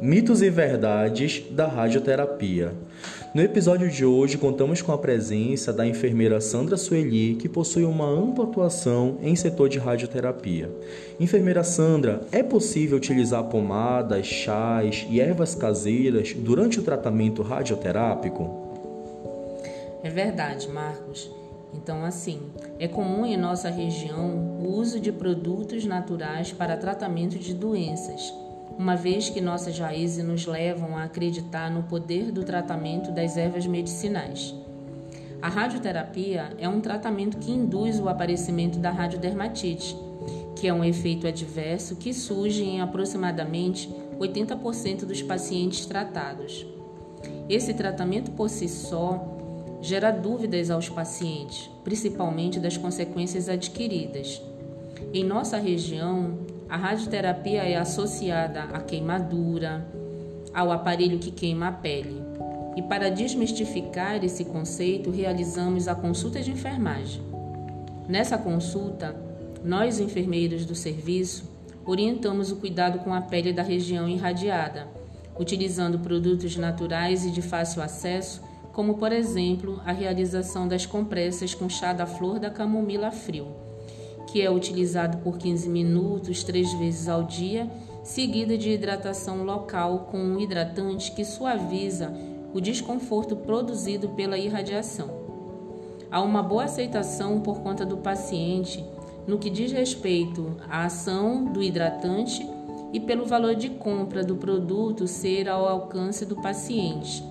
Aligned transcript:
Mitos 0.00 0.42
e 0.42 0.50
verdades 0.50 1.44
da 1.52 1.66
radioterapia. 1.68 2.74
No 3.32 3.40
episódio 3.40 3.88
de 3.88 4.04
hoje, 4.04 4.36
contamos 4.36 4.82
com 4.82 4.90
a 4.90 4.98
presença 4.98 5.72
da 5.72 5.86
enfermeira 5.86 6.40
Sandra 6.40 6.76
Sueli, 6.76 7.36
que 7.36 7.48
possui 7.48 7.84
uma 7.84 8.04
ampla 8.04 8.44
atuação 8.44 9.18
em 9.22 9.36
setor 9.36 9.68
de 9.68 9.78
radioterapia. 9.78 10.68
Enfermeira 11.18 11.62
Sandra, 11.62 12.22
é 12.32 12.42
possível 12.42 12.96
utilizar 12.96 13.44
pomadas, 13.44 14.26
chás 14.26 15.06
e 15.08 15.20
ervas 15.20 15.54
caseiras 15.54 16.34
durante 16.34 16.80
o 16.80 16.82
tratamento 16.82 17.42
radioterápico? 17.42 18.64
É 20.02 20.10
verdade, 20.10 20.68
Marcos. 20.68 21.30
Então, 21.72 22.04
assim, 22.04 22.40
é 22.78 22.86
comum 22.86 23.24
em 23.24 23.36
nossa 23.36 23.68
região 23.68 24.58
o 24.60 24.76
uso 24.76 25.00
de 25.00 25.10
produtos 25.10 25.84
naturais 25.84 26.52
para 26.52 26.76
tratamento 26.76 27.38
de 27.38 27.52
doenças, 27.52 28.32
uma 28.78 28.96
vez 28.96 29.28
que 29.28 29.40
nossas 29.40 29.78
raízes 29.78 30.24
nos 30.24 30.46
levam 30.46 30.96
a 30.96 31.04
acreditar 31.04 31.70
no 31.70 31.84
poder 31.84 32.32
do 32.32 32.44
tratamento 32.44 33.12
das 33.12 33.36
ervas 33.36 33.66
medicinais. 33.66 34.54
A 35.40 35.48
radioterapia 35.48 36.54
é 36.58 36.68
um 36.68 36.80
tratamento 36.80 37.38
que 37.38 37.52
induz 37.52 38.00
o 38.00 38.08
aparecimento 38.08 38.78
da 38.78 38.90
radiodermatite, 38.90 39.96
que 40.56 40.66
é 40.66 40.72
um 40.72 40.82
efeito 40.82 41.26
adverso 41.26 41.96
que 41.96 42.14
surge 42.14 42.64
em 42.64 42.80
aproximadamente 42.80 43.94
80% 44.18 45.04
dos 45.04 45.22
pacientes 45.22 45.84
tratados. 45.84 46.66
Esse 47.48 47.74
tratamento 47.74 48.30
por 48.30 48.48
si 48.48 48.68
só 48.68 49.34
gera 49.80 50.10
dúvidas 50.10 50.70
aos 50.70 50.88
pacientes, 50.88 51.70
principalmente 51.84 52.58
das 52.58 52.78
consequências 52.78 53.48
adquiridas. 53.50 54.40
Em 55.12 55.22
nossa 55.22 55.58
região, 55.58 56.38
a 56.68 56.76
radioterapia 56.76 57.62
é 57.62 57.76
associada 57.76 58.64
à 58.64 58.80
queimadura, 58.80 59.86
ao 60.52 60.70
aparelho 60.70 61.18
que 61.18 61.30
queima 61.30 61.68
a 61.68 61.72
pele. 61.72 62.22
E 62.76 62.82
para 62.82 63.10
desmistificar 63.10 64.24
esse 64.24 64.44
conceito, 64.44 65.10
realizamos 65.10 65.86
a 65.88 65.94
consulta 65.94 66.40
de 66.40 66.50
enfermagem. 66.50 67.22
Nessa 68.08 68.36
consulta, 68.36 69.14
nós, 69.64 70.00
enfermeiros 70.00 70.66
do 70.66 70.74
serviço, 70.74 71.50
orientamos 71.86 72.50
o 72.50 72.56
cuidado 72.56 72.98
com 73.00 73.14
a 73.14 73.20
pele 73.20 73.52
da 73.52 73.62
região 73.62 74.08
irradiada, 74.08 74.88
utilizando 75.38 75.98
produtos 75.98 76.56
naturais 76.56 77.24
e 77.24 77.30
de 77.30 77.42
fácil 77.42 77.82
acesso 77.82 78.42
como 78.74 78.94
por 78.94 79.12
exemplo 79.12 79.80
a 79.86 79.92
realização 79.92 80.66
das 80.66 80.84
compressas 80.84 81.54
com 81.54 81.68
chá 81.68 81.92
da 81.92 82.06
flor 82.06 82.40
da 82.40 82.50
camomila 82.50 83.10
frio, 83.12 83.46
que 84.34 84.42
é 84.42 84.50
utilizado 84.50 85.18
por 85.18 85.38
15 85.38 85.68
minutos 85.68 86.42
três 86.42 86.72
vezes 86.72 87.08
ao 87.08 87.22
dia, 87.22 87.70
seguida 88.02 88.58
de 88.58 88.68
hidratação 88.68 89.44
local 89.44 90.08
com 90.10 90.18
um 90.18 90.40
hidratante 90.40 91.12
que 91.12 91.24
suaviza 91.24 92.12
o 92.52 92.60
desconforto 92.60 93.36
produzido 93.36 94.08
pela 94.08 94.36
irradiação. 94.36 95.08
Há 96.10 96.20
uma 96.20 96.42
boa 96.42 96.64
aceitação 96.64 97.42
por 97.42 97.60
conta 97.60 97.86
do 97.86 97.98
paciente 97.98 98.84
no 99.24 99.38
que 99.38 99.48
diz 99.48 99.70
respeito 99.70 100.56
à 100.68 100.86
ação 100.86 101.44
do 101.44 101.62
hidratante 101.62 102.44
e 102.92 102.98
pelo 102.98 103.24
valor 103.26 103.54
de 103.54 103.70
compra 103.70 104.24
do 104.24 104.34
produto 104.34 105.06
ser 105.06 105.48
ao 105.48 105.64
alcance 105.64 106.26
do 106.26 106.34
paciente. 106.34 107.22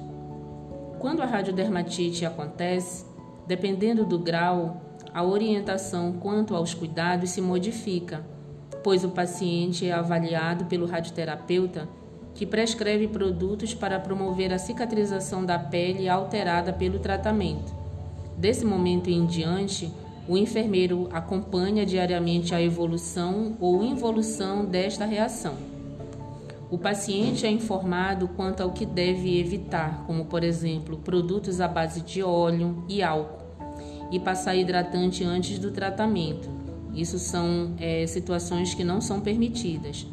Quando 1.00 1.22
a 1.22 1.26
radiodermatite 1.26 2.26
acontece, 2.26 3.06
dependendo 3.46 4.06
do 4.06 4.18
grau, 4.18 4.93
a 5.14 5.24
orientação 5.24 6.14
quanto 6.14 6.56
aos 6.56 6.74
cuidados 6.74 7.30
se 7.30 7.42
modifica, 7.42 8.26
pois 8.84 9.04
o 9.04 9.10
paciente 9.10 9.86
é 9.86 9.92
avaliado 9.92 10.66
pelo 10.66 10.86
radioterapeuta 10.86 11.88
que 12.34 12.46
prescreve 12.46 13.08
produtos 13.08 13.74
para 13.76 14.00
promover 14.00 14.52
a 14.52 14.58
cicatrização 14.58 15.46
da 15.46 15.60
pele 15.60 16.10
alterada 16.10 16.74
pelo 16.74 16.98
tratamento. 16.98 17.74
Desse 18.36 18.66
momento 18.66 19.10
em 19.10 19.26
diante, 19.26 19.94
o 20.28 20.36
enfermeiro 20.36 21.08
acompanha 21.12 21.86
diariamente 21.86 22.56
a 22.56 22.62
evolução 22.62 23.56
ou 23.60 23.84
involução 23.84 24.66
desta 24.66 25.06
reação. 25.06 25.54
O 26.72 26.78
paciente 26.78 27.46
é 27.46 27.52
informado 27.52 28.28
quanto 28.30 28.64
ao 28.64 28.72
que 28.72 28.84
deve 28.84 29.40
evitar, 29.40 30.04
como 30.08 30.26
por 30.26 30.44
exemplo, 30.44 30.98
produtos 30.98 31.62
à 31.62 31.68
base 31.68 32.02
de 32.02 32.24
óleo 32.24 32.84
e 32.90 33.04
álcool, 33.04 33.43
e 34.12 34.20
passar 34.20 34.56
hidratante 34.56 35.24
antes 35.24 35.60
do 35.60 35.72
tratamento. 35.72 36.50
Isso 36.94 37.18
são 37.18 37.74
é, 37.80 38.06
situações 38.06 38.74
que 38.74 38.84
não 38.84 39.02
são 39.02 39.20
permitidas. 39.20 40.06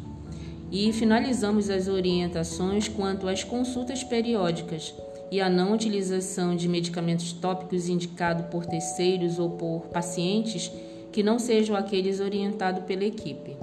E 0.71 0.91
finalizamos 0.93 1.69
as 1.69 1.87
orientações 1.87 2.87
quanto 2.87 3.27
às 3.27 3.43
consultas 3.43 4.03
periódicas 4.03 4.93
e 5.29 5.39
a 5.39 5.49
não 5.49 5.73
utilização 5.73 6.55
de 6.55 6.67
medicamentos 6.67 7.31
tópicos 7.33 7.87
indicados 7.87 8.45
por 8.47 8.65
terceiros 8.65 9.37
ou 9.37 9.51
por 9.51 9.87
pacientes 9.87 10.71
que 11.11 11.21
não 11.21 11.37
sejam 11.37 11.75
aqueles 11.75 12.19
orientados 12.19 12.83
pela 12.85 13.03
equipe. 13.03 13.55